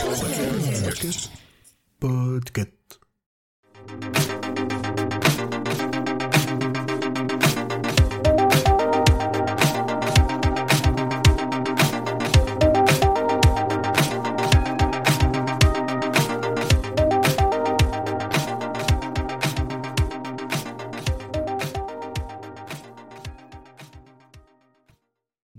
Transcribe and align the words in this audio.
Podcast. 0.00 1.28
Podcast. 2.00 2.79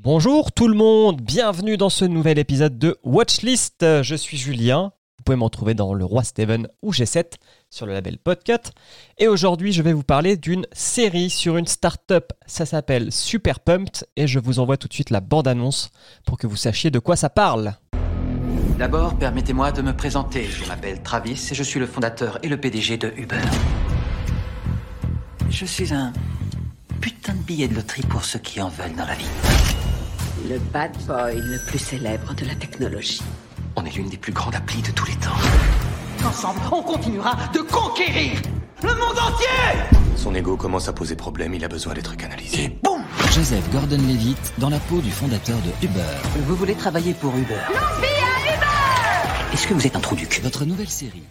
Bonjour 0.03 0.51
tout 0.51 0.67
le 0.67 0.73
monde, 0.73 1.21
bienvenue 1.21 1.77
dans 1.77 1.91
ce 1.91 2.05
nouvel 2.05 2.39
épisode 2.39 2.79
de 2.79 2.97
Watchlist. 3.03 4.01
Je 4.01 4.15
suis 4.15 4.35
Julien, 4.35 4.93
vous 5.19 5.23
pouvez 5.23 5.35
me 5.35 5.43
retrouver 5.43 5.75
dans 5.75 5.93
Le 5.93 6.03
Roi 6.03 6.23
Steven 6.23 6.67
ou 6.81 6.91
G7 6.91 7.33
sur 7.69 7.85
le 7.85 7.93
label 7.93 8.17
Podcut. 8.17 8.71
Et 9.19 9.27
aujourd'hui, 9.27 9.73
je 9.73 9.83
vais 9.83 9.93
vous 9.93 10.01
parler 10.01 10.37
d'une 10.37 10.65
série 10.71 11.29
sur 11.29 11.55
une 11.55 11.67
start-up. 11.67 12.31
Ça 12.47 12.65
s'appelle 12.65 13.11
Super 13.11 13.59
Pumped 13.59 14.07
et 14.15 14.25
je 14.25 14.39
vous 14.39 14.57
envoie 14.57 14.75
tout 14.75 14.87
de 14.87 14.93
suite 14.93 15.11
la 15.11 15.19
bande-annonce 15.19 15.91
pour 16.25 16.39
que 16.39 16.47
vous 16.47 16.55
sachiez 16.55 16.89
de 16.89 16.97
quoi 16.97 17.15
ça 17.15 17.29
parle. 17.29 17.75
D'abord, 18.79 19.15
permettez-moi 19.19 19.71
de 19.71 19.83
me 19.83 19.95
présenter. 19.95 20.45
Je 20.45 20.65
m'appelle 20.67 21.03
Travis 21.03 21.49
et 21.51 21.53
je 21.53 21.61
suis 21.61 21.79
le 21.79 21.85
fondateur 21.85 22.39
et 22.41 22.47
le 22.47 22.59
PDG 22.59 22.97
de 22.97 23.13
Uber. 23.17 23.37
Je 25.51 25.65
suis 25.65 25.93
un 25.93 26.11
putain 27.01 27.35
de 27.35 27.43
billet 27.43 27.67
de 27.67 27.75
loterie 27.75 28.01
pour 28.01 28.25
ceux 28.25 28.39
qui 28.39 28.59
en 28.61 28.69
veulent 28.69 28.95
dans 28.95 29.05
la 29.05 29.13
vie. 29.13 29.29
Le 30.49 30.57
bad 30.73 30.91
boy 31.05 31.35
le 31.35 31.59
plus 31.67 31.77
célèbre 31.79 32.33
de 32.33 32.45
la 32.45 32.55
technologie. 32.55 33.21
On 33.75 33.85
est 33.85 33.95
l'une 33.95 34.09
des 34.09 34.17
plus 34.17 34.31
grandes 34.31 34.55
applis 34.55 34.81
de 34.81 34.91
tous 34.91 35.05
les 35.05 35.15
temps. 35.15 35.37
Ensemble, 36.25 36.59
on 36.71 36.81
continuera 36.81 37.35
de 37.53 37.59
conquérir 37.59 38.31
le 38.81 38.89
monde 38.89 39.17
entier 39.19 39.97
Son 40.15 40.33
ego 40.33 40.57
commence 40.57 40.87
à 40.87 40.93
poser 40.93 41.15
problème, 41.15 41.53
il 41.53 41.63
a 41.63 41.67
besoin 41.67 41.93
d'être 41.93 42.17
canalisé. 42.17 42.63
Et 42.63 42.69
boum 42.83 43.03
Joseph 43.31 43.69
Gordon-Levitt 43.71 44.53
dans 44.57 44.69
la 44.69 44.79
peau 44.79 44.99
du 45.01 45.11
fondateur 45.11 45.57
de 45.57 45.85
Uber. 45.85 46.01
Vous 46.47 46.55
voulez 46.55 46.73
travailler 46.73 47.13
pour 47.13 47.35
Uber 47.35 47.61
Est-ce 49.53 49.67
que 49.67 49.75
vous 49.75 49.85
êtes 49.85 49.95
un 49.95 49.99
trou 49.99 50.15
du 50.15 50.27
cul 50.27 50.41
Votre 50.41 50.65
nouvelle 50.65 50.89
série. 50.89 51.23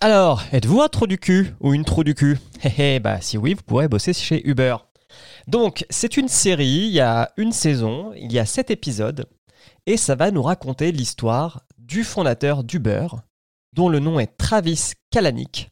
Alors, 0.00 0.42
êtes-vous 0.52 0.80
un 0.80 0.88
trou 0.88 1.06
du 1.06 1.18
cul 1.18 1.54
ou 1.60 1.74
une 1.74 1.84
trou 1.84 2.02
du 2.04 2.14
cul? 2.14 2.38
Hé 2.62 2.72
hé, 2.78 3.00
bah 3.00 3.20
si 3.20 3.36
oui, 3.36 3.54
vous 3.54 3.62
pourrez 3.62 3.88
bosser 3.88 4.14
chez 4.14 4.46
Uber. 4.48 4.76
Donc, 5.46 5.84
c'est 5.90 6.16
une 6.16 6.28
série, 6.28 6.86
il 6.86 6.92
y 6.92 7.00
a 7.00 7.32
une 7.36 7.52
saison, 7.52 8.12
il 8.16 8.32
y 8.32 8.38
a 8.38 8.46
sept 8.46 8.70
épisodes, 8.70 9.26
et 9.86 9.96
ça 9.96 10.14
va 10.14 10.30
nous 10.30 10.42
raconter 10.42 10.92
l'histoire 10.92 11.62
du 11.78 12.04
fondateur 12.04 12.64
d'Uber, 12.64 13.08
dont 13.74 13.88
le 13.88 13.98
nom 13.98 14.18
est 14.18 14.36
Travis 14.38 14.92
Kalanick, 15.10 15.70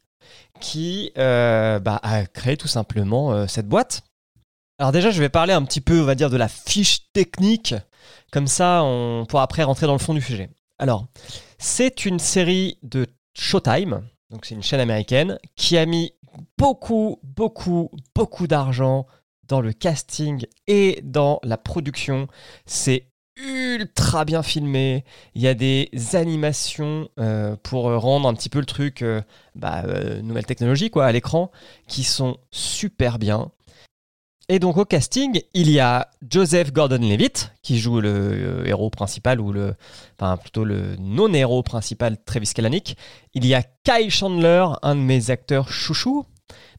qui 0.60 1.12
euh, 1.16 1.78
bah, 1.78 2.00
a 2.02 2.26
créé 2.26 2.56
tout 2.56 2.68
simplement 2.68 3.32
euh, 3.32 3.46
cette 3.46 3.68
boîte. 3.68 4.02
Alors 4.78 4.92
déjà, 4.92 5.10
je 5.10 5.20
vais 5.20 5.28
parler 5.28 5.52
un 5.52 5.64
petit 5.64 5.80
peu, 5.80 6.00
on 6.00 6.04
va 6.04 6.14
dire, 6.14 6.30
de 6.30 6.36
la 6.36 6.48
fiche 6.48 7.10
technique, 7.12 7.74
comme 8.30 8.46
ça 8.46 8.82
on 8.84 9.24
pourra 9.26 9.44
après 9.44 9.62
rentrer 9.62 9.86
dans 9.86 9.92
le 9.92 9.98
fond 9.98 10.14
du 10.14 10.20
sujet. 10.20 10.50
Alors, 10.78 11.06
c'est 11.58 12.04
une 12.04 12.18
série 12.18 12.78
de 12.82 13.06
Showtime, 13.34 14.02
donc 14.30 14.44
c'est 14.44 14.54
une 14.54 14.62
chaîne 14.62 14.80
américaine, 14.80 15.38
qui 15.56 15.78
a 15.78 15.86
mis 15.86 16.12
beaucoup, 16.58 17.20
beaucoup, 17.22 17.90
beaucoup 18.14 18.46
d'argent 18.46 19.06
dans 19.48 19.60
le 19.60 19.72
casting 19.72 20.46
et 20.66 21.00
dans 21.02 21.40
la 21.42 21.56
production. 21.56 22.28
C'est 22.66 23.12
ultra 23.36 24.24
bien 24.24 24.42
filmé. 24.42 25.04
Il 25.34 25.42
y 25.42 25.48
a 25.48 25.54
des 25.54 25.90
animations 26.12 27.08
euh, 27.18 27.56
pour 27.62 27.84
rendre 27.84 28.28
un 28.28 28.34
petit 28.34 28.48
peu 28.48 28.60
le 28.60 28.66
truc 28.66 29.02
euh, 29.02 29.22
bah, 29.54 29.82
euh, 29.86 30.20
nouvelle 30.22 30.46
technologie 30.46 30.90
quoi 30.90 31.06
à 31.06 31.12
l'écran 31.12 31.50
qui 31.88 32.04
sont 32.04 32.38
super 32.50 33.18
bien. 33.18 33.50
Et 34.48 34.58
donc 34.58 34.76
au 34.76 34.84
casting, 34.84 35.40
il 35.54 35.70
y 35.70 35.80
a 35.80 36.10
Joseph 36.28 36.72
Gordon-Levitt 36.72 37.52
qui 37.62 37.78
joue 37.78 38.00
le 38.00 38.66
héros 38.66 38.90
principal 38.90 39.40
ou 39.40 39.52
le 39.52 39.74
enfin 40.18 40.36
plutôt 40.36 40.64
le 40.64 40.96
non-héros 40.98 41.62
principal 41.62 42.18
Travis 42.22 42.52
Kalanick. 42.52 42.96
Il 43.34 43.46
y 43.46 43.54
a 43.54 43.62
Kyle 43.62 44.10
Chandler, 44.10 44.66
un 44.82 44.96
de 44.96 45.00
mes 45.00 45.30
acteurs 45.30 45.70
chouchou. 45.70 46.26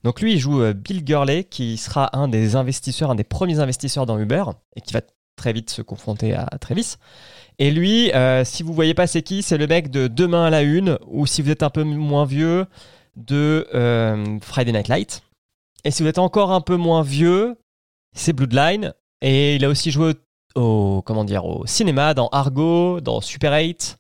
Donc 0.04 0.22
lui, 0.22 0.34
il 0.34 0.40
joue 0.40 0.62
euh, 0.62 0.74
Bill 0.74 1.04
Gurley 1.04 1.44
qui 1.44 1.78
sera 1.78 2.16
un 2.18 2.28
des 2.28 2.56
investisseurs, 2.56 3.12
un 3.12 3.16
des 3.16 3.24
premiers 3.24 3.60
investisseurs 3.60 4.06
dans 4.06 4.20
Uber 4.20 4.44
et 4.76 4.82
qui 4.82 4.94
va 4.94 5.02
très 5.36 5.54
vite 5.54 5.70
se 5.70 5.82
confronter 5.82 6.34
à 6.34 6.46
Travis. 6.60 6.96
Et 7.60 7.72
lui, 7.72 8.12
euh, 8.14 8.44
si 8.44 8.64
vous 8.64 8.74
voyez 8.74 8.94
pas 8.94 9.08
c'est 9.08 9.22
qui, 9.22 9.44
c'est 9.44 9.58
le 9.58 9.68
mec 9.68 9.90
de 9.90 10.08
Demain 10.08 10.46
à 10.46 10.50
la 10.50 10.62
Une, 10.62 10.98
ou 11.08 11.26
si 11.26 11.42
vous 11.42 11.52
êtes 11.52 11.64
un 11.64 11.70
peu 11.70 11.84
moins 11.84 12.26
vieux, 12.26 12.66
de 13.16 13.68
euh, 13.74 14.40
Friday 14.42 14.72
Night 14.72 14.88
Light. 14.88 15.24
Et 15.84 15.92
si 15.92 16.02
vous 16.04 16.10
êtes 16.10 16.18
encore 16.18 16.52
un 16.52 16.62
peu 16.62 16.78
moins 16.78 17.04
vieux, 17.04 17.56
c'est 18.16 18.34
Bloodline. 18.34 18.94
Et 19.22 19.56
il 19.56 19.66
a 19.66 19.70
aussi 19.70 19.92
joué 19.92 20.14
au, 20.56 21.02
comment 21.06 21.24
dire, 21.24 21.46
au 21.46 21.66
cinéma, 21.66 22.14
dans 22.14 22.28
Argo, 22.30 23.02
dans 23.02 23.22
Super 23.22 23.54
8, 23.54 23.98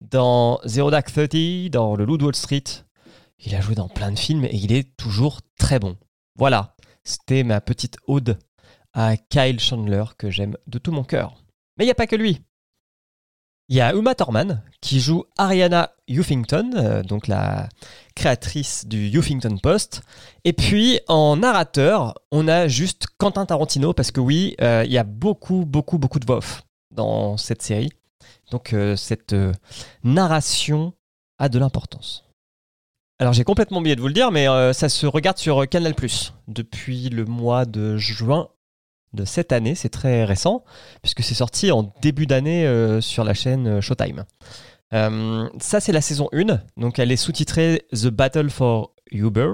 dans 0.00 0.60
Zero 0.64 0.90
Dark 0.90 1.12
Thirty, 1.12 1.70
dans 1.70 1.96
Le 1.96 2.04
Loup 2.04 2.18
de 2.18 2.24
Wall 2.24 2.34
Street. 2.34 2.64
Il 3.44 3.54
a 3.54 3.60
joué 3.60 3.74
dans 3.74 3.88
plein 3.88 4.12
de 4.12 4.18
films 4.18 4.44
et 4.44 4.54
il 4.54 4.72
est 4.72 4.96
toujours 4.96 5.40
très 5.58 5.78
bon. 5.78 5.96
Voilà, 6.38 6.76
c'était 7.04 7.42
ma 7.42 7.60
petite 7.60 7.96
ode 8.06 8.38
à 8.92 9.16
Kyle 9.16 9.58
Chandler 9.58 10.04
que 10.16 10.30
j'aime 10.30 10.56
de 10.66 10.78
tout 10.78 10.92
mon 10.92 11.02
cœur. 11.02 11.42
Mais 11.76 11.84
il 11.84 11.88
n'y 11.88 11.92
a 11.92 11.96
pas 11.96 12.06
que 12.06 12.16
lui. 12.16 12.40
Il 13.68 13.76
y 13.76 13.80
a 13.80 13.94
Uma 13.94 14.14
Thurman 14.14 14.62
qui 14.80 15.00
joue 15.00 15.24
Ariana 15.38 15.92
Huffington, 16.08 16.72
euh, 16.74 17.02
donc 17.02 17.26
la 17.26 17.68
créatrice 18.14 18.86
du 18.86 19.08
Huffington 19.08 19.56
Post. 19.58 20.02
Et 20.44 20.52
puis 20.52 21.00
en 21.08 21.36
narrateur, 21.36 22.14
on 22.30 22.48
a 22.48 22.68
juste 22.68 23.06
Quentin 23.18 23.46
Tarantino 23.46 23.92
parce 23.92 24.10
que 24.10 24.20
oui, 24.20 24.54
euh, 24.60 24.82
il 24.84 24.92
y 24.92 24.98
a 24.98 25.04
beaucoup, 25.04 25.64
beaucoup, 25.64 25.98
beaucoup 25.98 26.18
de 26.18 26.26
voix 26.26 26.40
dans 26.90 27.36
cette 27.36 27.62
série. 27.62 27.90
Donc 28.50 28.72
euh, 28.72 28.94
cette 28.94 29.34
narration 30.04 30.92
a 31.38 31.48
de 31.48 31.58
l'importance. 31.58 32.31
Alors 33.22 33.34
j'ai 33.34 33.44
complètement 33.44 33.78
oublié 33.78 33.94
de 33.94 34.00
vous 34.00 34.08
le 34.08 34.14
dire, 34.14 34.32
mais 34.32 34.48
euh, 34.48 34.72
ça 34.72 34.88
se 34.88 35.06
regarde 35.06 35.38
sur 35.38 35.68
Canal 35.68 35.94
+, 35.94 36.32
depuis 36.48 37.08
le 37.08 37.24
mois 37.24 37.66
de 37.66 37.96
juin 37.96 38.48
de 39.12 39.24
cette 39.24 39.52
année, 39.52 39.76
c'est 39.76 39.90
très 39.90 40.24
récent, 40.24 40.64
puisque 41.02 41.22
c'est 41.22 41.36
sorti 41.36 41.70
en 41.70 41.94
début 42.02 42.26
d'année 42.26 42.66
euh, 42.66 43.00
sur 43.00 43.22
la 43.22 43.32
chaîne 43.32 43.68
euh, 43.68 43.80
Showtime. 43.80 44.24
Euh, 44.92 45.48
ça, 45.60 45.78
c'est 45.78 45.92
la 45.92 46.00
saison 46.00 46.28
1, 46.32 46.62
donc 46.76 46.98
elle 46.98 47.12
est 47.12 47.16
sous-titrée 47.16 47.86
The 47.92 48.08
Battle 48.08 48.50
for 48.50 48.90
Uber. 49.12 49.52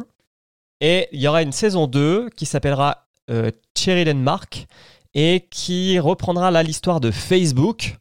Et 0.81 1.09
il 1.13 1.21
y 1.21 1.29
aura 1.29 1.43
une 1.43 1.53
saison 1.53 1.89
2 1.89 2.31
qui 2.31 2.47
s'appellera 2.47 3.07
euh, 3.31 3.51
Cheryl 3.77 4.09
and 4.09 4.15
Mark, 4.15 4.67
et 5.13 5.47
qui 5.51 5.99
reprendra 5.99 6.51
là 6.51 6.63
l'histoire 6.63 7.01
de 7.01 7.11
Facebook, 7.11 7.99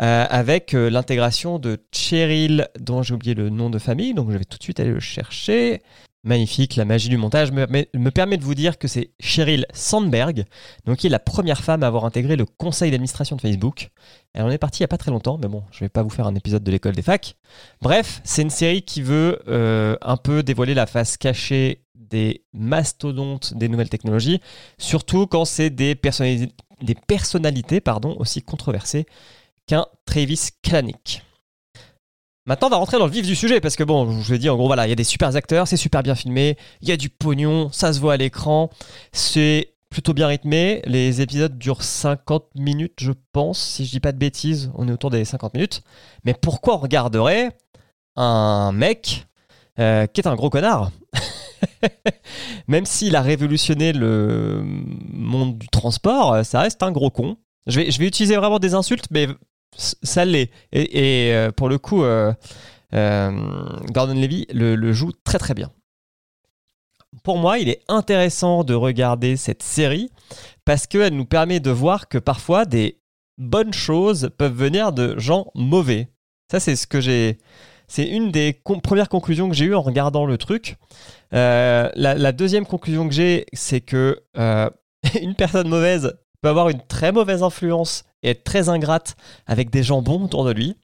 euh, 0.00 0.26
avec 0.30 0.74
euh, 0.74 0.88
l'intégration 0.88 1.58
de 1.58 1.78
Cheryl, 1.92 2.68
dont 2.78 3.02
j'ai 3.02 3.14
oublié 3.14 3.34
le 3.34 3.50
nom 3.50 3.68
de 3.68 3.78
famille, 3.78 4.14
donc 4.14 4.30
je 4.30 4.38
vais 4.38 4.44
tout 4.44 4.58
de 4.58 4.62
suite 4.62 4.80
aller 4.80 4.92
le 4.92 5.00
chercher. 5.00 5.82
Magnifique, 6.24 6.76
la 6.76 6.84
magie 6.84 7.08
du 7.08 7.16
montage 7.16 7.50
me, 7.50 7.66
me- 7.66 7.84
me 7.98 8.10
permet 8.12 8.36
de 8.36 8.44
vous 8.44 8.54
dire 8.54 8.78
que 8.78 8.86
c'est 8.86 9.10
Cheryl 9.18 9.66
Sandberg, 9.74 10.44
donc 10.86 10.98
qui 10.98 11.08
est 11.08 11.10
la 11.10 11.18
première 11.18 11.60
femme 11.62 11.82
à 11.82 11.88
avoir 11.88 12.04
intégré 12.04 12.36
le 12.36 12.46
conseil 12.46 12.92
d'administration 12.92 13.34
de 13.34 13.40
Facebook. 13.40 13.90
Elle 14.32 14.44
en 14.44 14.50
est 14.50 14.58
partie 14.58 14.78
il 14.78 14.82
n'y 14.82 14.84
a 14.84 14.88
pas 14.88 14.98
très 14.98 15.10
longtemps, 15.10 15.36
mais 15.42 15.48
bon, 15.48 15.64
je 15.72 15.80
vais 15.80 15.88
pas 15.88 16.04
vous 16.04 16.10
faire 16.10 16.28
un 16.28 16.34
épisode 16.36 16.62
de 16.62 16.70
l'école 16.70 16.94
des 16.94 17.02
facs. 17.02 17.34
Bref, 17.80 18.20
c'est 18.22 18.42
une 18.42 18.50
série 18.50 18.82
qui 18.82 19.02
veut 19.02 19.40
euh, 19.48 19.96
un 20.00 20.16
peu 20.16 20.44
dévoiler 20.44 20.74
la 20.74 20.86
face 20.86 21.16
cachée 21.16 21.82
des 21.96 22.44
mastodontes 22.52 23.54
des 23.54 23.68
nouvelles 23.68 23.88
technologies, 23.88 24.40
surtout 24.78 25.26
quand 25.26 25.44
c'est 25.44 25.70
des, 25.70 25.98
des 26.82 26.94
personnalités 26.94 27.80
pardon, 27.80 28.14
aussi 28.20 28.42
controversées 28.42 29.06
qu'un 29.66 29.86
Travis 30.06 30.48
Kalanick. 30.62 31.22
Maintenant, 32.44 32.66
on 32.66 32.70
va 32.70 32.76
rentrer 32.76 32.98
dans 32.98 33.06
le 33.06 33.12
vif 33.12 33.24
du 33.24 33.36
sujet 33.36 33.60
parce 33.60 33.76
que 33.76 33.84
bon, 33.84 34.10
je 34.10 34.16
vous 34.16 34.32
ai 34.32 34.38
dit 34.38 34.50
en 34.50 34.56
gros, 34.56 34.66
voilà, 34.66 34.86
il 34.86 34.90
y 34.90 34.92
a 34.92 34.96
des 34.96 35.04
super 35.04 35.34
acteurs, 35.36 35.68
c'est 35.68 35.76
super 35.76 36.02
bien 36.02 36.16
filmé, 36.16 36.56
il 36.80 36.88
y 36.88 36.92
a 36.92 36.96
du 36.96 37.08
pognon, 37.08 37.70
ça 37.70 37.92
se 37.92 38.00
voit 38.00 38.14
à 38.14 38.16
l'écran, 38.16 38.68
c'est 39.12 39.74
plutôt 39.90 40.12
bien 40.12 40.26
rythmé. 40.26 40.82
Les 40.86 41.20
épisodes 41.20 41.56
durent 41.56 41.84
50 41.84 42.46
minutes, 42.56 42.94
je 42.98 43.12
pense, 43.32 43.60
si 43.60 43.84
je 43.84 43.92
dis 43.92 44.00
pas 44.00 44.10
de 44.10 44.18
bêtises, 44.18 44.72
on 44.74 44.88
est 44.88 44.92
autour 44.92 45.10
des 45.10 45.24
50 45.24 45.54
minutes. 45.54 45.82
Mais 46.24 46.34
pourquoi 46.34 46.74
on 46.74 46.78
regarderait 46.78 47.56
un 48.16 48.72
mec 48.72 49.26
euh, 49.78 50.06
qui 50.06 50.20
est 50.20 50.26
un 50.26 50.34
gros 50.34 50.50
connard 50.50 50.90
Même 52.66 52.86
s'il 52.86 53.14
a 53.14 53.22
révolutionné 53.22 53.92
le 53.92 54.62
monde 55.12 55.58
du 55.58 55.68
transport, 55.68 56.44
ça 56.44 56.60
reste 56.60 56.82
un 56.82 56.90
gros 56.90 57.10
con. 57.10 57.36
Je 57.68 57.80
vais, 57.80 57.90
je 57.92 58.00
vais 58.00 58.08
utiliser 58.08 58.34
vraiment 58.36 58.58
des 58.58 58.74
insultes, 58.74 59.06
mais 59.12 59.28
ça 59.76 60.24
l'est. 60.24 60.50
Et, 60.72 61.32
euh, 61.32 61.50
pour 61.50 61.68
le 61.68 61.78
coup, 61.78 62.02
euh, 62.02 62.32
euh, 62.94 63.30
Gordon 63.90 64.14
Levy 64.14 64.46
le, 64.52 64.92
joue 64.92 65.12
très 65.24 65.38
très 65.38 65.54
bien. 65.54 65.70
Pour 67.22 67.38
moi, 67.38 67.58
il 67.58 67.68
est 67.68 67.82
intéressant 67.88 68.64
de 68.64 68.74
regarder 68.74 69.36
cette 69.36 69.62
série 69.62 70.10
parce 70.64 70.86
qu'elle 70.86 71.14
nous 71.14 71.24
permet 71.24 71.60
de 71.60 71.70
voir 71.70 72.08
que 72.08 72.18
parfois 72.18 72.64
des 72.64 72.98
bonnes 73.38 73.72
choses 73.74 74.30
peuvent 74.38 74.54
venir 74.54 74.92
de 74.92 75.18
gens 75.18 75.46
mauvais. 75.54 76.08
Ça, 76.50 76.58
c'est 76.60 76.76
ce 76.76 76.86
que 76.86 77.00
j'ai. 77.00 77.38
C'est 77.86 78.08
une 78.08 78.30
des 78.30 78.58
premières 78.82 79.10
conclusions 79.10 79.50
que 79.50 79.54
j'ai 79.54 79.66
eues 79.66 79.74
en 79.74 79.82
regardant 79.82 80.24
le 80.24 80.38
truc. 80.38 80.76
La, 81.32 81.90
la 81.94 82.32
deuxième 82.32 82.64
conclusion 82.64 83.06
que 83.06 83.14
j'ai, 83.14 83.44
c'est 83.52 83.82
que 83.82 84.22
une 85.20 85.34
personne 85.34 85.68
mauvaise 85.68 86.14
peut 86.42 86.48
avoir 86.48 86.68
une 86.68 86.82
très 86.82 87.12
mauvaise 87.12 87.42
influence 87.42 88.04
et 88.22 88.30
être 88.30 88.44
très 88.44 88.68
ingrate 88.68 89.16
avec 89.46 89.70
des 89.70 89.82
gens 89.82 90.02
bons 90.02 90.24
autour 90.24 90.44
de 90.44 90.52
lui. 90.52 90.76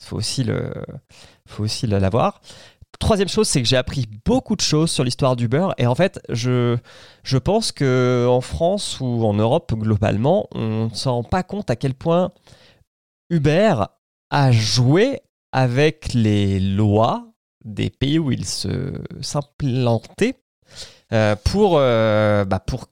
Il 0.00 0.06
faut 0.06 0.16
aussi 0.16 1.86
l'avoir. 1.86 2.40
Troisième 2.98 3.28
chose, 3.28 3.46
c'est 3.46 3.62
que 3.62 3.68
j'ai 3.68 3.76
appris 3.76 4.06
beaucoup 4.24 4.56
de 4.56 4.60
choses 4.60 4.90
sur 4.90 5.04
l'histoire 5.04 5.36
d'Uber. 5.36 5.68
Et 5.78 5.86
en 5.86 5.94
fait, 5.94 6.20
je, 6.30 6.76
je 7.22 7.38
pense 7.38 7.70
que 7.70 8.26
en 8.28 8.40
France 8.40 8.98
ou 9.00 9.24
en 9.24 9.34
Europe 9.34 9.72
globalement, 9.74 10.48
on 10.52 10.88
ne 10.90 10.94
s'en 10.94 11.16
rend 11.16 11.24
pas 11.24 11.42
compte 11.44 11.70
à 11.70 11.76
quel 11.76 11.94
point 11.94 12.32
Uber 13.30 13.84
a 14.30 14.52
joué 14.52 15.20
avec 15.52 16.12
les 16.12 16.58
lois 16.60 17.28
des 17.64 17.90
pays 17.90 18.18
où 18.18 18.32
il 18.32 18.44
s'implantait 18.44 20.40
euh, 21.12 21.36
pour, 21.44 21.76
euh, 21.76 22.44
bah, 22.44 22.58
pour 22.58 22.86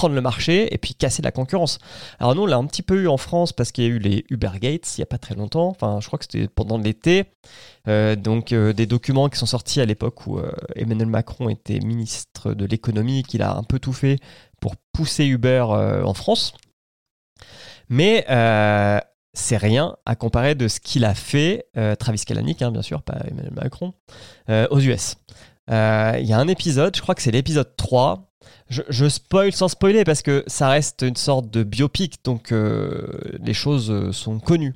prendre 0.00 0.14
le 0.14 0.22
marché 0.22 0.72
et 0.72 0.78
puis 0.78 0.94
casser 0.94 1.20
la 1.20 1.30
concurrence. 1.30 1.78
Alors 2.20 2.34
nous, 2.34 2.44
on 2.44 2.46
l'a 2.46 2.56
un 2.56 2.64
petit 2.64 2.80
peu 2.80 3.02
eu 3.02 3.06
en 3.06 3.18
France 3.18 3.52
parce 3.52 3.70
qu'il 3.70 3.84
y 3.84 3.86
a 3.86 3.90
eu 3.90 3.98
les 3.98 4.24
Uber 4.30 4.52
Gates 4.58 4.96
il 4.96 5.00
n'y 5.00 5.02
a 5.02 5.06
pas 5.06 5.18
très 5.18 5.34
longtemps. 5.34 5.68
Enfin, 5.68 5.98
je 6.00 6.06
crois 6.06 6.18
que 6.18 6.24
c'était 6.24 6.48
pendant 6.48 6.78
l'été. 6.78 7.26
Euh, 7.86 8.16
donc 8.16 8.52
euh, 8.52 8.72
des 8.72 8.86
documents 8.86 9.28
qui 9.28 9.38
sont 9.38 9.44
sortis 9.44 9.78
à 9.78 9.84
l'époque 9.84 10.26
où 10.26 10.38
euh, 10.38 10.52
Emmanuel 10.74 11.08
Macron 11.08 11.50
était 11.50 11.80
ministre 11.80 12.54
de 12.54 12.64
l'économie, 12.64 13.24
qu'il 13.24 13.42
a 13.42 13.54
un 13.54 13.62
peu 13.62 13.78
tout 13.78 13.92
fait 13.92 14.16
pour 14.58 14.74
pousser 14.94 15.26
Uber 15.26 15.66
en 16.02 16.14
France. 16.14 16.54
Mais 17.90 18.24
c'est 19.34 19.58
rien 19.58 19.96
à 20.06 20.16
comparer 20.16 20.54
de 20.54 20.66
ce 20.66 20.80
qu'il 20.80 21.04
a 21.04 21.14
fait, 21.14 21.66
euh, 21.76 21.94
Travis 21.94 22.24
Kalanick, 22.24 22.62
hein, 22.62 22.72
bien 22.72 22.82
sûr, 22.82 23.02
pas 23.02 23.18
Emmanuel 23.28 23.52
Macron, 23.52 23.92
aux 24.48 24.80
US. 24.80 25.16
Euh, 25.70 26.16
Il 26.20 26.26
y 26.26 26.32
a 26.32 26.38
un 26.38 26.48
épisode, 26.48 26.96
je 26.96 27.02
crois 27.02 27.14
que 27.14 27.22
c'est 27.22 27.30
l'épisode 27.30 27.76
3. 27.76 28.26
Je, 28.68 28.82
je 28.88 29.08
spoil 29.08 29.52
sans 29.52 29.68
spoiler 29.68 30.04
parce 30.04 30.22
que 30.22 30.44
ça 30.46 30.68
reste 30.68 31.02
une 31.02 31.16
sorte 31.16 31.50
de 31.50 31.62
biopic, 31.62 32.24
donc 32.24 32.52
euh, 32.52 33.06
les 33.42 33.54
choses 33.54 33.90
euh, 33.90 34.12
sont 34.12 34.38
connues. 34.38 34.74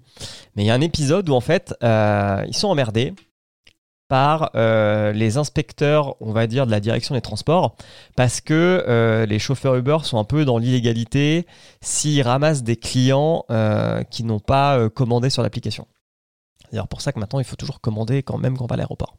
Mais 0.56 0.64
il 0.64 0.67
y 0.67 0.70
a 0.70 0.75
un 0.75 0.81
épisode 0.81 1.29
où 1.29 1.35
en 1.35 1.41
fait, 1.41 1.75
euh, 1.82 2.44
ils 2.46 2.56
sont 2.56 2.69
emmerdés 2.69 3.14
par 4.08 4.50
euh, 4.55 5.12
les 5.12 5.38
inspecteurs, 5.38 6.17
on 6.20 6.32
va 6.32 6.46
dire, 6.46 6.67
de 6.67 6.70
la 6.70 6.81
direction 6.81 7.14
des 7.14 7.20
transports, 7.23 7.76
parce 8.17 8.41
que 8.41 8.85
euh, 8.87 9.26
les 9.26 9.38
chauffeurs 9.38 9.76
Uber 9.76 9.99
sont 10.02 10.19
un 10.19 10.25
peu 10.25 10.44
dans 10.44 10.58
l'illégalité 10.58 11.46
s'ils 11.81 12.20
ramassent 12.23 12.62
des 12.62 12.76
clients 12.76 13.44
euh, 13.50 14.02
qui 14.05 14.25
n'ont 14.25 14.41
pas 14.41 14.76
euh, 14.79 14.88
commandé 14.91 15.31
sur 15.31 15.43
l'application. 15.43 15.87
C'est 16.61 16.73
d'ailleurs 16.73 16.88
pour 16.88 17.00
ça 17.00 17.12
que 17.12 17.19
maintenant, 17.19 17.38
il 17.38 17.44
faut 17.46 17.56
toujours 17.56 17.81
commander 17.81 18.23
quand 18.23 18.38
même 18.38 18.58
quand 18.58 18.64
on 18.64 18.69
va 18.69 18.75
à 18.75 18.76
l'aéroport. 18.76 19.17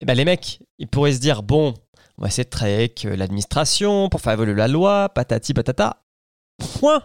Et 0.00 0.04
ben, 0.06 0.14
les 0.14 0.24
mecs, 0.24 0.60
ils 0.78 0.88
pourraient 0.88 1.12
se 1.12 1.20
dire, 1.20 1.42
bon, 1.42 1.74
on 2.18 2.22
va 2.22 2.28
essayer 2.28 2.44
de 2.44 2.50
travailler 2.50 2.76
avec 2.76 3.04
euh, 3.04 3.16
l'administration 3.16 4.08
pour 4.08 4.20
faire 4.20 4.32
évoluer 4.32 4.54
la 4.54 4.68
loi, 4.68 5.08
patati 5.08 5.54
patata. 5.54 6.02
Point 6.58 7.02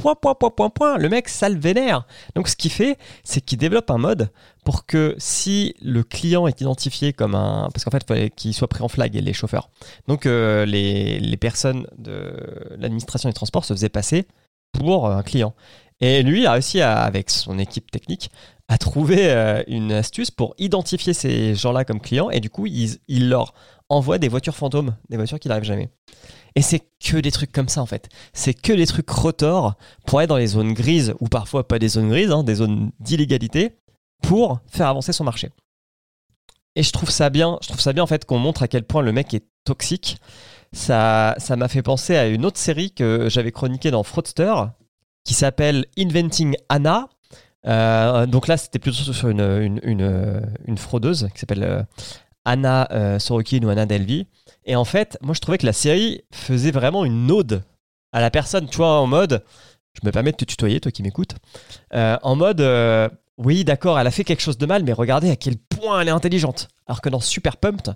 Point, 0.00 0.14
point, 0.14 0.34
point, 0.34 0.50
point, 0.50 0.70
point. 0.70 0.96
Le 0.96 1.08
mec, 1.08 1.28
ça 1.28 1.48
le 1.48 1.58
vénère. 1.58 2.06
Donc, 2.36 2.46
ce 2.46 2.54
qu'il 2.54 2.70
fait, 2.70 2.98
c'est 3.24 3.40
qu'il 3.40 3.58
développe 3.58 3.90
un 3.90 3.98
mode 3.98 4.30
pour 4.64 4.86
que 4.86 5.16
si 5.18 5.74
le 5.82 6.04
client 6.04 6.46
est 6.46 6.60
identifié 6.60 7.12
comme 7.12 7.34
un. 7.34 7.68
Parce 7.74 7.84
qu'en 7.84 7.90
fait, 7.90 8.04
il 8.04 8.06
fallait 8.06 8.30
qu'il 8.30 8.54
soit 8.54 8.68
pris 8.68 8.82
en 8.82 8.88
flag, 8.88 9.12
les 9.14 9.32
chauffeurs. 9.32 9.70
Donc, 10.06 10.26
euh, 10.26 10.64
les, 10.66 11.18
les 11.18 11.36
personnes 11.36 11.86
de 11.96 12.32
l'administration 12.78 13.28
des 13.28 13.32
transports 13.32 13.64
se 13.64 13.74
faisaient 13.74 13.88
passer 13.88 14.26
pour 14.72 15.10
un 15.10 15.22
client. 15.22 15.54
Et 16.00 16.22
lui 16.22 16.46
a 16.46 16.52
réussi, 16.52 16.80
avec 16.80 17.28
son 17.28 17.58
équipe 17.58 17.90
technique, 17.90 18.30
à 18.68 18.76
trouver 18.76 19.30
euh, 19.30 19.62
une 19.66 19.92
astuce 19.92 20.30
pour 20.30 20.54
identifier 20.58 21.14
ces 21.14 21.54
gens-là 21.54 21.84
comme 21.84 22.00
clients. 22.00 22.30
Et 22.30 22.40
du 22.40 22.50
coup, 22.50 22.66
il, 22.66 22.98
il 23.08 23.28
leur 23.28 23.54
envoie 23.88 24.18
des 24.18 24.28
voitures 24.28 24.56
fantômes, 24.56 24.96
des 25.08 25.16
voitures 25.16 25.40
qui 25.40 25.48
n'arrivent 25.48 25.64
jamais. 25.64 25.88
Et 26.54 26.62
c'est 26.62 26.82
que 27.02 27.16
des 27.16 27.30
trucs 27.30 27.52
comme 27.52 27.68
ça 27.68 27.80
en 27.80 27.86
fait. 27.86 28.08
C'est 28.32 28.54
que 28.54 28.72
des 28.72 28.86
trucs 28.86 29.08
rotors 29.08 29.74
pour 30.06 30.18
aller 30.18 30.26
dans 30.26 30.36
les 30.36 30.48
zones 30.48 30.74
grises, 30.74 31.14
ou 31.20 31.28
parfois 31.28 31.66
pas 31.66 31.78
des 31.78 31.88
zones 31.88 32.08
grises, 32.10 32.30
hein, 32.30 32.44
des 32.44 32.56
zones 32.56 32.90
d'illégalité, 33.00 33.76
pour 34.22 34.60
faire 34.66 34.88
avancer 34.88 35.12
son 35.12 35.24
marché. 35.24 35.50
Et 36.76 36.82
je 36.82 36.92
trouve 36.92 37.10
ça 37.10 37.30
bien, 37.30 37.58
je 37.62 37.68
trouve 37.68 37.80
ça 37.80 37.92
bien 37.92 38.02
en 38.02 38.06
fait 38.06 38.24
qu'on 38.24 38.38
montre 38.38 38.62
à 38.62 38.68
quel 38.68 38.84
point 38.84 39.02
le 39.02 39.12
mec 39.12 39.32
est 39.34 39.46
toxique. 39.64 40.18
Ça, 40.72 41.34
ça 41.38 41.56
m'a 41.56 41.68
fait 41.68 41.82
penser 41.82 42.16
à 42.16 42.26
une 42.26 42.44
autre 42.44 42.58
série 42.58 42.90
que 42.90 43.28
j'avais 43.30 43.52
chroniquée 43.52 43.90
dans 43.90 44.02
Fraudster, 44.02 44.54
qui 45.24 45.34
s'appelle 45.34 45.86
Inventing 45.98 46.56
Anna. 46.68 47.08
Euh, 47.68 48.26
donc 48.26 48.48
là, 48.48 48.56
c'était 48.56 48.78
plutôt 48.78 49.12
sur 49.12 49.28
une, 49.28 50.76
fraudeuse 50.76 51.28
qui 51.34 51.40
s'appelle 51.40 51.62
euh, 51.62 51.82
Anna 52.44 52.88
euh, 52.92 53.18
Sorokin 53.18 53.62
ou 53.62 53.68
Anna 53.68 53.86
Delvey. 53.86 54.26
Et 54.64 54.76
en 54.76 54.84
fait, 54.84 55.18
moi 55.22 55.34
je 55.34 55.40
trouvais 55.40 55.58
que 55.58 55.66
la 55.66 55.72
série 55.72 56.22
faisait 56.32 56.70
vraiment 56.70 57.04
une 57.04 57.30
ode 57.30 57.62
à 58.12 58.20
la 58.20 58.30
personne, 58.30 58.68
tu 58.68 58.78
vois, 58.78 59.00
en 59.00 59.06
mode, 59.06 59.44
je 59.92 60.06
me 60.06 60.12
permets 60.12 60.32
de 60.32 60.36
te 60.36 60.44
tutoyer, 60.44 60.80
toi 60.80 60.90
qui 60.90 61.02
m'écoutes, 61.02 61.34
en 61.92 62.36
mode, 62.36 62.62
oui, 63.36 63.64
d'accord, 63.64 63.98
elle 63.98 64.06
a 64.06 64.10
fait 64.10 64.24
quelque 64.24 64.40
chose 64.40 64.56
de 64.56 64.66
mal, 64.66 64.82
mais 64.82 64.92
regardez 64.92 65.30
à 65.30 65.36
quel 65.36 65.58
point 65.58 66.00
elle 66.00 66.08
est 66.08 66.12
intelligente. 66.12 66.68
Alors 66.86 67.02
que 67.02 67.10
dans 67.10 67.20
Super 67.20 67.58
Pumped, 67.58 67.94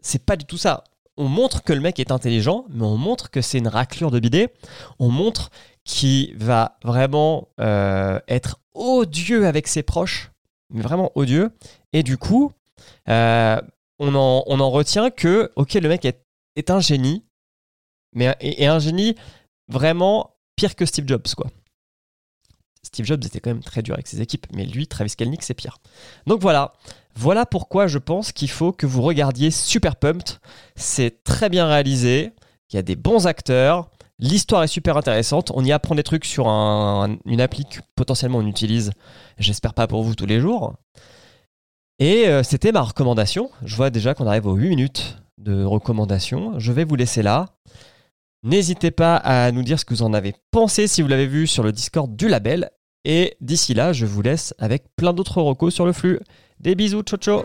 c'est 0.00 0.24
pas 0.24 0.36
du 0.36 0.46
tout 0.46 0.56
ça. 0.56 0.84
On 1.16 1.28
montre 1.28 1.62
que 1.62 1.72
le 1.72 1.80
mec 1.80 1.98
est 2.00 2.10
intelligent, 2.10 2.64
mais 2.70 2.84
on 2.84 2.96
montre 2.96 3.30
que 3.30 3.42
c'est 3.42 3.58
une 3.58 3.68
raclure 3.68 4.10
de 4.10 4.18
bidet. 4.18 4.52
On 4.98 5.10
montre 5.10 5.50
qu'il 5.84 6.36
va 6.36 6.78
vraiment 6.84 7.48
euh, 7.60 8.18
être 8.28 8.60
odieux 8.74 9.46
avec 9.46 9.68
ses 9.68 9.82
proches, 9.82 10.30
vraiment 10.70 11.12
odieux. 11.14 11.50
Et 11.92 12.02
du 12.02 12.16
coup, 12.16 12.52
euh, 13.08 13.60
on, 13.98 14.14
en, 14.14 14.70
retient 14.70 15.10
que, 15.10 15.52
ok, 15.56 15.74
le 15.74 15.88
mec 15.88 16.04
est, 16.04 16.70
un 16.70 16.80
génie, 16.80 17.24
mais 18.14 18.34
et, 18.40 18.66
un 18.66 18.78
génie 18.78 19.14
vraiment 19.68 20.36
pire 20.56 20.74
que 20.74 20.86
Steve 20.86 21.06
Jobs, 21.06 21.34
quoi. 21.36 21.50
Steve 22.82 23.06
Jobs 23.06 23.24
était 23.24 23.40
quand 23.40 23.50
même 23.50 23.62
très 23.62 23.82
dur 23.82 23.94
avec 23.94 24.08
ses 24.08 24.20
équipes, 24.20 24.46
mais 24.52 24.64
lui, 24.64 24.86
Travis 24.86 25.14
Kalanick, 25.14 25.42
c'est 25.42 25.54
pire. 25.54 25.78
Donc 26.26 26.40
voilà, 26.40 26.72
voilà 27.14 27.46
pourquoi 27.46 27.86
je 27.86 27.98
pense 27.98 28.32
qu'il 28.32 28.50
faut 28.50 28.72
que 28.72 28.86
vous 28.86 29.02
regardiez 29.02 29.50
Super 29.50 29.96
Pumped. 29.96 30.38
C'est 30.76 31.22
très 31.24 31.48
bien 31.48 31.66
réalisé, 31.66 32.32
il 32.70 32.76
y 32.76 32.78
a 32.78 32.82
des 32.82 32.96
bons 32.96 33.26
acteurs, 33.26 33.90
l'histoire 34.18 34.62
est 34.62 34.68
super 34.68 34.96
intéressante, 34.96 35.50
on 35.54 35.64
y 35.64 35.72
apprend 35.72 35.94
des 35.94 36.02
trucs 36.02 36.24
sur 36.24 36.48
un- 36.48 37.16
une 37.26 37.40
appli 37.40 37.64
que 37.66 37.80
potentiellement 37.96 38.38
on 38.38 38.46
utilise, 38.46 38.92
j'espère 39.38 39.74
pas 39.74 39.86
pour 39.86 40.02
vous 40.02 40.14
tous 40.14 40.26
les 40.26 40.40
jours. 40.40 40.74
Et 41.98 42.26
euh, 42.28 42.42
c'était 42.42 42.72
ma 42.72 42.80
recommandation. 42.82 43.50
Je 43.64 43.76
vois 43.76 43.90
déjà 43.90 44.14
qu'on 44.14 44.26
arrive 44.26 44.46
aux 44.46 44.54
8 44.54 44.70
minutes 44.70 45.18
de 45.38 45.62
recommandation. 45.62 46.58
Je 46.58 46.72
vais 46.72 46.84
vous 46.84 46.96
laisser 46.96 47.22
là. 47.22 47.46
N'hésitez 48.42 48.90
pas 48.90 49.16
à 49.16 49.52
nous 49.52 49.62
dire 49.62 49.78
ce 49.78 49.84
que 49.84 49.94
vous 49.94 50.02
en 50.02 50.12
avez 50.14 50.34
pensé 50.50 50.88
si 50.88 51.00
vous 51.02 51.06
l'avez 51.08 51.28
vu 51.28 51.46
sur 51.46 51.62
le 51.62 51.70
Discord 51.70 52.16
du 52.16 52.28
label. 52.28 52.70
Et 53.04 53.36
d'ici 53.40 53.74
là, 53.74 53.92
je 53.92 54.06
vous 54.06 54.22
laisse 54.22 54.52
avec 54.58 54.84
plein 54.96 55.12
d'autres 55.12 55.40
recos 55.42 55.72
sur 55.74 55.86
le 55.86 55.92
flux. 55.92 56.18
Des 56.62 56.76
bisous, 56.76 57.02
ciao 57.02 57.18
ciao 57.18 57.44